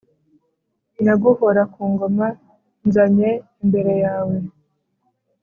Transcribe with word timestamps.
Nyaguhora 1.03 1.61
kungoma 1.73 2.27
nzanye 2.87 3.29
imbere 3.63 3.93
yawe 4.03 4.37